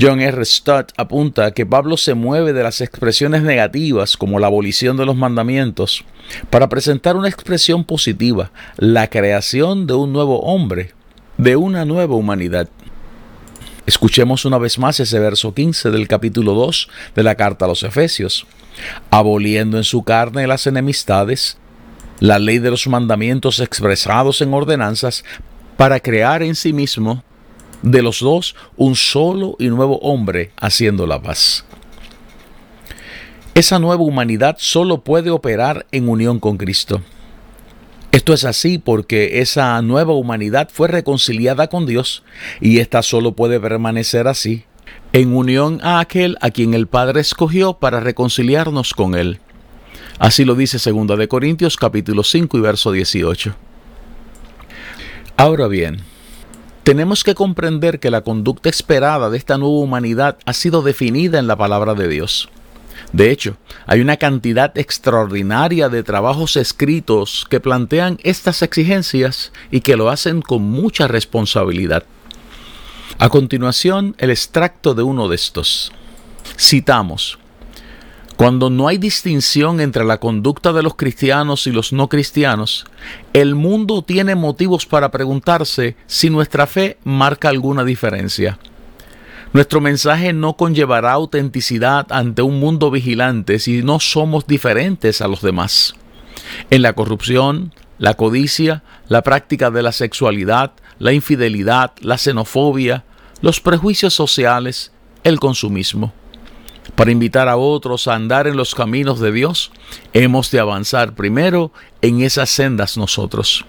John 0.00 0.20
R. 0.20 0.44
Stott 0.44 0.92
apunta 0.96 1.50
que 1.50 1.66
Pablo 1.66 1.96
se 1.96 2.14
mueve 2.14 2.52
de 2.52 2.62
las 2.62 2.80
expresiones 2.80 3.42
negativas 3.42 4.16
como 4.16 4.38
la 4.38 4.46
abolición 4.46 4.96
de 4.96 5.04
los 5.04 5.16
mandamientos 5.16 6.04
para 6.50 6.68
presentar 6.68 7.16
una 7.16 7.28
expresión 7.28 7.82
positiva, 7.82 8.52
la 8.76 9.10
creación 9.10 9.88
de 9.88 9.94
un 9.94 10.12
nuevo 10.12 10.38
hombre, 10.42 10.92
de 11.36 11.56
una 11.56 11.84
nueva 11.84 12.14
humanidad. 12.14 12.68
Escuchemos 13.86 14.44
una 14.44 14.58
vez 14.58 14.78
más 14.78 15.00
ese 15.00 15.18
verso 15.18 15.52
15 15.52 15.90
del 15.90 16.06
capítulo 16.06 16.54
2 16.54 16.88
de 17.16 17.22
la 17.24 17.34
carta 17.34 17.64
a 17.64 17.68
los 17.68 17.82
Efesios. 17.82 18.46
Aboliendo 19.10 19.78
en 19.78 19.84
su 19.84 20.04
carne 20.04 20.46
las 20.46 20.68
enemistades, 20.68 21.58
la 22.20 22.38
ley 22.38 22.60
de 22.60 22.70
los 22.70 22.86
mandamientos 22.86 23.58
expresados 23.58 24.42
en 24.42 24.54
ordenanzas, 24.54 25.24
para 25.76 25.98
crear 25.98 26.44
en 26.44 26.54
sí 26.54 26.72
mismo 26.72 27.24
de 27.82 28.02
los 28.02 28.20
dos 28.20 28.54
un 28.76 28.96
solo 28.96 29.56
y 29.58 29.68
nuevo 29.68 29.98
hombre 29.98 30.50
haciendo 30.56 31.06
la 31.06 31.20
paz. 31.20 31.64
Esa 33.54 33.78
nueva 33.78 34.02
humanidad 34.02 34.56
solo 34.58 35.02
puede 35.02 35.30
operar 35.30 35.86
en 35.90 36.08
unión 36.08 36.38
con 36.38 36.56
Cristo. 36.56 37.02
Esto 38.12 38.32
es 38.32 38.44
así 38.44 38.78
porque 38.78 39.40
esa 39.40 39.80
nueva 39.82 40.14
humanidad 40.14 40.70
fue 40.72 40.88
reconciliada 40.88 41.68
con 41.68 41.84
Dios 41.84 42.22
y 42.60 42.78
ésta 42.78 43.02
solo 43.02 43.32
puede 43.32 43.60
permanecer 43.60 44.28
así 44.28 44.64
en 45.12 45.34
unión 45.34 45.80
a 45.82 46.00
aquel 46.00 46.36
a 46.40 46.50
quien 46.50 46.74
el 46.74 46.86
Padre 46.86 47.20
escogió 47.20 47.74
para 47.74 48.00
reconciliarnos 48.00 48.94
con 48.94 49.14
Él. 49.14 49.40
Así 50.18 50.44
lo 50.44 50.54
dice 50.54 50.78
2 50.78 51.18
de 51.18 51.28
Corintios 51.28 51.76
capítulo 51.76 52.22
5 52.22 52.58
y 52.58 52.60
verso 52.60 52.92
18. 52.92 53.54
Ahora 55.36 55.68
bien, 55.68 56.02
tenemos 56.88 57.22
que 57.22 57.34
comprender 57.34 58.00
que 58.00 58.10
la 58.10 58.22
conducta 58.22 58.70
esperada 58.70 59.28
de 59.28 59.36
esta 59.36 59.58
nueva 59.58 59.76
humanidad 59.76 60.38
ha 60.46 60.54
sido 60.54 60.80
definida 60.80 61.38
en 61.38 61.46
la 61.46 61.54
palabra 61.54 61.92
de 61.92 62.08
Dios. 62.08 62.48
De 63.12 63.30
hecho, 63.30 63.58
hay 63.86 64.00
una 64.00 64.16
cantidad 64.16 64.72
extraordinaria 64.78 65.90
de 65.90 66.02
trabajos 66.02 66.56
escritos 66.56 67.46
que 67.50 67.60
plantean 67.60 68.16
estas 68.22 68.62
exigencias 68.62 69.52
y 69.70 69.82
que 69.82 69.98
lo 69.98 70.08
hacen 70.08 70.40
con 70.40 70.62
mucha 70.62 71.08
responsabilidad. 71.08 72.04
A 73.18 73.28
continuación, 73.28 74.14
el 74.16 74.30
extracto 74.30 74.94
de 74.94 75.02
uno 75.02 75.28
de 75.28 75.34
estos. 75.34 75.92
Citamos, 76.58 77.38
cuando 78.38 78.70
no 78.70 78.86
hay 78.86 78.98
distinción 78.98 79.80
entre 79.80 80.04
la 80.04 80.20
conducta 80.20 80.72
de 80.72 80.84
los 80.84 80.94
cristianos 80.94 81.66
y 81.66 81.72
los 81.72 81.92
no 81.92 82.08
cristianos, 82.08 82.86
el 83.32 83.56
mundo 83.56 84.02
tiene 84.02 84.36
motivos 84.36 84.86
para 84.86 85.10
preguntarse 85.10 85.96
si 86.06 86.30
nuestra 86.30 86.68
fe 86.68 86.98
marca 87.02 87.48
alguna 87.48 87.82
diferencia. 87.82 88.60
Nuestro 89.52 89.80
mensaje 89.80 90.32
no 90.32 90.56
conllevará 90.56 91.14
autenticidad 91.14 92.06
ante 92.12 92.42
un 92.42 92.60
mundo 92.60 92.92
vigilante 92.92 93.58
si 93.58 93.82
no 93.82 93.98
somos 93.98 94.46
diferentes 94.46 95.20
a 95.20 95.26
los 95.26 95.42
demás. 95.42 95.94
En 96.70 96.82
la 96.82 96.92
corrupción, 96.92 97.74
la 97.98 98.14
codicia, 98.14 98.84
la 99.08 99.22
práctica 99.22 99.72
de 99.72 99.82
la 99.82 99.90
sexualidad, 99.90 100.74
la 101.00 101.12
infidelidad, 101.12 101.90
la 102.02 102.18
xenofobia, 102.18 103.02
los 103.40 103.60
prejuicios 103.60 104.14
sociales, 104.14 104.92
el 105.24 105.40
consumismo. 105.40 106.12
Para 106.98 107.12
invitar 107.12 107.46
a 107.46 107.56
otros 107.56 108.08
a 108.08 108.16
andar 108.16 108.48
en 108.48 108.56
los 108.56 108.74
caminos 108.74 109.20
de 109.20 109.30
Dios, 109.30 109.70
hemos 110.12 110.50
de 110.50 110.58
avanzar 110.58 111.14
primero 111.14 111.70
en 112.02 112.22
esas 112.22 112.50
sendas 112.50 112.96
nosotros. 112.96 113.64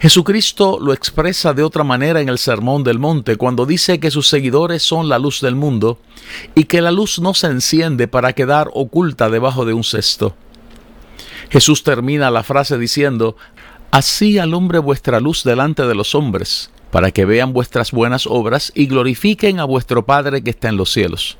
Jesucristo 0.00 0.78
lo 0.80 0.94
expresa 0.94 1.52
de 1.52 1.62
otra 1.62 1.84
manera 1.84 2.22
en 2.22 2.30
el 2.30 2.38
Sermón 2.38 2.84
del 2.84 2.98
Monte 2.98 3.36
cuando 3.36 3.66
dice 3.66 4.00
que 4.00 4.10
sus 4.10 4.28
seguidores 4.28 4.82
son 4.82 5.10
la 5.10 5.18
luz 5.18 5.42
del 5.42 5.56
mundo 5.56 5.98
y 6.54 6.64
que 6.64 6.80
la 6.80 6.90
luz 6.90 7.18
no 7.18 7.34
se 7.34 7.48
enciende 7.48 8.08
para 8.08 8.32
quedar 8.32 8.70
oculta 8.72 9.28
debajo 9.28 9.66
de 9.66 9.74
un 9.74 9.84
cesto. 9.84 10.34
Jesús 11.50 11.82
termina 11.82 12.30
la 12.30 12.42
frase 12.42 12.78
diciendo, 12.78 13.36
Así 13.90 14.38
alumbre 14.38 14.78
vuestra 14.78 15.20
luz 15.20 15.44
delante 15.44 15.86
de 15.86 15.94
los 15.94 16.14
hombres, 16.14 16.70
para 16.90 17.10
que 17.10 17.26
vean 17.26 17.52
vuestras 17.52 17.90
buenas 17.90 18.26
obras 18.26 18.72
y 18.74 18.86
glorifiquen 18.86 19.60
a 19.60 19.64
vuestro 19.64 20.06
Padre 20.06 20.42
que 20.42 20.48
está 20.48 20.70
en 20.70 20.78
los 20.78 20.90
cielos. 20.90 21.36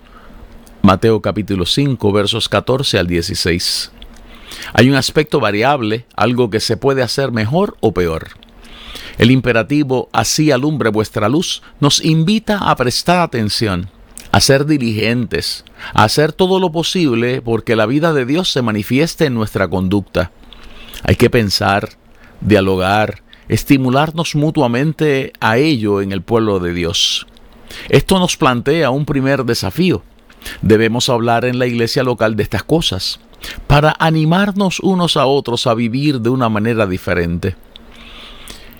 Mateo 0.82 1.22
capítulo 1.22 1.64
5 1.64 2.10
versos 2.10 2.48
14 2.48 2.98
al 2.98 3.06
16. 3.06 3.92
Hay 4.74 4.90
un 4.90 4.96
aspecto 4.96 5.38
variable, 5.38 6.06
algo 6.16 6.50
que 6.50 6.58
se 6.58 6.76
puede 6.76 7.04
hacer 7.04 7.30
mejor 7.30 7.76
o 7.78 7.94
peor. 7.94 8.30
El 9.16 9.30
imperativo 9.30 10.08
así 10.12 10.50
alumbre 10.50 10.90
vuestra 10.90 11.28
luz 11.28 11.62
nos 11.78 12.04
invita 12.04 12.58
a 12.58 12.74
prestar 12.74 13.20
atención, 13.20 13.90
a 14.32 14.40
ser 14.40 14.66
diligentes, 14.66 15.64
a 15.94 16.02
hacer 16.02 16.32
todo 16.32 16.58
lo 16.58 16.72
posible 16.72 17.42
porque 17.42 17.76
la 17.76 17.86
vida 17.86 18.12
de 18.12 18.26
Dios 18.26 18.50
se 18.50 18.60
manifieste 18.60 19.26
en 19.26 19.34
nuestra 19.34 19.68
conducta. 19.68 20.32
Hay 21.04 21.14
que 21.14 21.30
pensar, 21.30 21.90
dialogar, 22.40 23.22
estimularnos 23.46 24.34
mutuamente 24.34 25.32
a 25.38 25.58
ello 25.58 26.00
en 26.00 26.10
el 26.10 26.22
pueblo 26.22 26.58
de 26.58 26.74
Dios. 26.74 27.28
Esto 27.88 28.18
nos 28.18 28.36
plantea 28.36 28.90
un 28.90 29.06
primer 29.06 29.44
desafío 29.44 30.02
Debemos 30.60 31.08
hablar 31.08 31.44
en 31.44 31.58
la 31.58 31.66
iglesia 31.66 32.02
local 32.02 32.36
de 32.36 32.42
estas 32.42 32.64
cosas 32.64 33.20
para 33.66 33.94
animarnos 33.98 34.80
unos 34.80 35.16
a 35.16 35.26
otros 35.26 35.66
a 35.66 35.74
vivir 35.74 36.20
de 36.20 36.30
una 36.30 36.48
manera 36.48 36.86
diferente. 36.86 37.56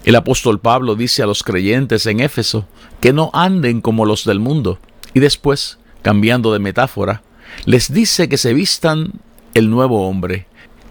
El 0.04 0.16
apóstol 0.16 0.59
Pablo 0.59 0.95
dice 0.95 1.23
a 1.23 1.26
los 1.26 1.42
creyentes 1.42 2.07
en 2.07 2.21
Éfeso 2.21 2.66
que 3.00 3.12
no 3.12 3.31
anden 3.33 3.81
como 3.81 4.04
los 4.04 4.25
del 4.25 4.40
mundo 4.40 4.78
y 5.14 5.21
después, 5.21 5.78
cambiando 6.02 6.52
de 6.52 6.59
metáfora, 6.59 7.23
les 7.66 7.92
dice 7.92 8.28
que 8.28 8.38
se 8.38 8.54
vistan 8.54 9.12
el 9.54 9.71
nuevo 9.71 10.09
hombre, 10.09 10.47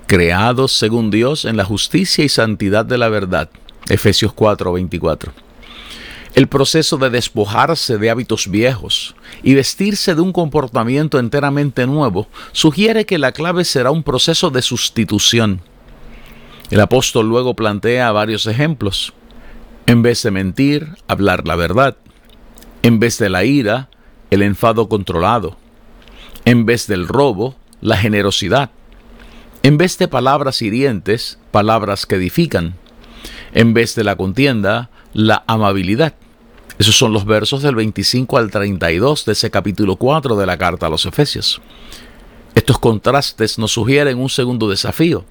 creados 0.07 0.71
según 0.73 1.11
Dios 1.11 1.45
en 1.45 1.57
la 1.57 1.65
justicia 1.65 2.23
y 2.23 2.29
santidad 2.29 2.85
de 2.85 2.97
la 2.97 3.09
verdad. 3.09 3.49
Efesios 3.89 4.33
4:24 4.33 5.31
el 6.33 6.47
proceso 6.47 6.98
de 6.98 7.09
despojarse 7.09 7.98
de 7.98 8.09
hábitos 8.09 8.50
viejos 8.50 9.15
y 9.44 9.53
vestirse 9.53 10.15
de 10.15 10.22
un 10.22 10.31
comportamiento 10.31 11.20
enteramente 11.20 11.85
nuevo 11.85 12.27
sugiere 12.53 13.05
que 13.05 13.17
la 13.17 13.33
clave 13.33 13.65
será 13.65 13.91
un 13.91 14.03
proceso 14.03 14.50
de 14.50 14.61
sustitución. 14.61 15.61
El 16.70 16.79
apóstol 16.79 17.27
luego 17.27 17.53
plantea 17.53 18.11
varios 18.13 18.48
ejemplos. 18.48 19.13
En 19.87 20.01
vez 20.03 20.24
de 20.24 20.31
mentir, 20.31 20.96
hablar 21.07 21.46
la 21.46 21.57
verdad. 21.57 21.98
En 22.81 23.00
vez 23.00 23.17
de 23.17 23.29
la 23.29 23.44
ira, 23.44 23.89
el 24.29 24.41
enfado 24.41 24.87
controlado. 24.87 25.57
En 26.46 26.65
vez 26.65 26.87
del 26.87 27.09
robo, 27.09 27.55
la 27.81 27.98
generosidad. 27.98 28.72
En 29.63 29.77
vez 29.77 29.98
de 29.98 30.07
palabras 30.07 30.61
hirientes, 30.61 31.39
palabras 31.51 32.05
que 32.05 32.15
edifican. 32.15 32.75
En 33.53 33.74
vez 33.74 33.94
de 33.96 34.05
la 34.05 34.15
contienda, 34.15 34.89
la 35.13 35.44
amabilidad. 35.48 36.13
Esos 36.77 36.98
son 36.98 37.14
los 37.14 37.25
versos 37.25 37.62
del 37.62 37.75
25 37.75 38.38
al 38.38 38.50
32 38.50 39.25
de 39.25 39.34
ese 39.34 39.51
capítulo 39.51 39.96
4 39.98 40.36
de 40.36 40.46
la 40.46 40.57
carta 40.57 40.88
a 40.88 40.90
los 40.90 41.05
Efesios. 41.05 41.62
Estos 42.55 42.79
contrastes 42.79 43.57
nos 43.57 43.72
sugieren 43.72 44.18
un 44.18 44.29
segundo 44.29 44.70
desafío. 44.70 45.25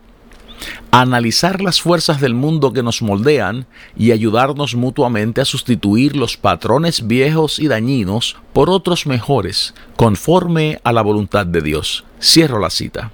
Analizar 0.90 1.62
las 1.62 1.80
fuerzas 1.80 2.20
del 2.20 2.34
mundo 2.34 2.72
que 2.72 2.82
nos 2.82 3.00
moldean 3.00 3.66
y 3.96 4.12
ayudarnos 4.12 4.74
mutuamente 4.74 5.40
a 5.40 5.46
sustituir 5.46 6.16
los 6.16 6.36
patrones 6.36 7.06
viejos 7.06 7.58
y 7.58 7.68
dañinos 7.68 8.36
por 8.52 8.68
otros 8.68 9.06
mejores, 9.06 9.74
conforme 9.96 10.80
a 10.84 10.92
la 10.92 11.02
voluntad 11.02 11.46
de 11.46 11.62
Dios. 11.62 12.04
Cierro 12.20 12.58
la 12.58 12.70
cita. 12.70 13.10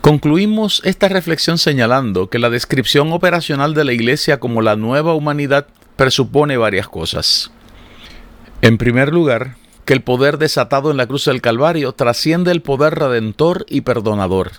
Concluimos 0.00 0.80
esta 0.84 1.08
reflexión 1.08 1.58
señalando 1.58 2.30
que 2.30 2.38
la 2.38 2.50
descripción 2.50 3.12
operacional 3.12 3.74
de 3.74 3.84
la 3.84 3.92
Iglesia 3.92 4.40
como 4.40 4.62
la 4.62 4.74
nueva 4.74 5.14
humanidad 5.14 5.66
presupone 6.00 6.56
varias 6.56 6.88
cosas. 6.88 7.50
En 8.62 8.78
primer 8.78 9.12
lugar, 9.12 9.56
que 9.84 9.92
el 9.92 10.00
poder 10.00 10.38
desatado 10.38 10.90
en 10.90 10.96
la 10.96 11.06
cruz 11.06 11.26
del 11.26 11.42
Calvario 11.42 11.92
trasciende 11.92 12.52
el 12.52 12.62
poder 12.62 12.94
redentor 12.94 13.66
y 13.68 13.82
perdonador. 13.82 14.52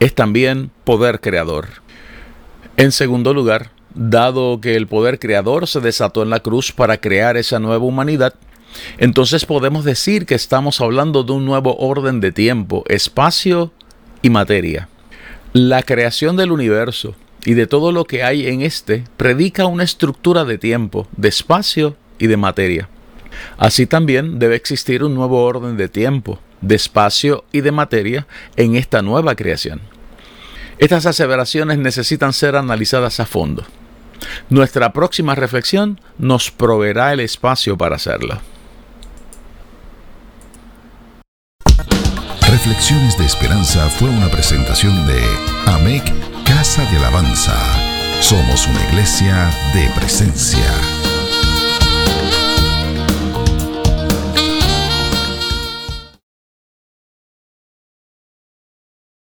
Es 0.00 0.12
también 0.16 0.72
poder 0.82 1.20
creador. 1.20 1.68
En 2.76 2.90
segundo 2.90 3.32
lugar, 3.32 3.70
dado 3.94 4.60
que 4.60 4.74
el 4.74 4.88
poder 4.88 5.20
creador 5.20 5.68
se 5.68 5.78
desató 5.78 6.24
en 6.24 6.30
la 6.30 6.40
cruz 6.40 6.72
para 6.72 7.00
crear 7.00 7.36
esa 7.36 7.60
nueva 7.60 7.84
humanidad, 7.84 8.34
entonces 8.98 9.46
podemos 9.46 9.84
decir 9.84 10.26
que 10.26 10.34
estamos 10.34 10.80
hablando 10.80 11.22
de 11.22 11.30
un 11.30 11.44
nuevo 11.44 11.76
orden 11.76 12.20
de 12.20 12.32
tiempo, 12.32 12.82
espacio 12.88 13.70
y 14.20 14.30
materia. 14.30 14.88
La 15.52 15.84
creación 15.84 16.36
del 16.36 16.50
universo, 16.50 17.14
y 17.44 17.54
de 17.54 17.66
todo 17.66 17.92
lo 17.92 18.04
que 18.04 18.22
hay 18.22 18.48
en 18.48 18.62
éste, 18.62 19.04
predica 19.16 19.66
una 19.66 19.84
estructura 19.84 20.44
de 20.44 20.58
tiempo, 20.58 21.08
de 21.16 21.28
espacio 21.28 21.96
y 22.18 22.26
de 22.26 22.36
materia. 22.36 22.88
Así 23.56 23.86
también 23.86 24.38
debe 24.38 24.56
existir 24.56 25.04
un 25.04 25.14
nuevo 25.14 25.44
orden 25.44 25.76
de 25.76 25.88
tiempo, 25.88 26.40
de 26.60 26.74
espacio 26.74 27.44
y 27.52 27.60
de 27.60 27.72
materia 27.72 28.26
en 28.56 28.76
esta 28.76 29.02
nueva 29.02 29.34
creación. 29.34 29.80
Estas 30.78 31.06
aseveraciones 31.06 31.78
necesitan 31.78 32.32
ser 32.32 32.56
analizadas 32.56 33.20
a 33.20 33.26
fondo. 33.26 33.64
Nuestra 34.48 34.92
próxima 34.92 35.34
reflexión 35.34 36.00
nos 36.18 36.50
proveerá 36.50 37.12
el 37.12 37.20
espacio 37.20 37.76
para 37.76 37.96
hacerlo. 37.96 38.40
Reflexiones 42.48 43.16
de 43.18 43.24
Esperanza 43.24 43.88
fue 43.88 44.08
una 44.08 44.28
presentación 44.28 45.06
de 45.06 45.22
AMEC 45.66 46.12
Casa 46.58 46.84
de 46.90 46.96
Alabanza. 46.96 47.56
Somos 48.18 48.66
una 48.66 48.82
iglesia 48.88 49.48
de 49.72 49.88
presencia. 49.90 50.97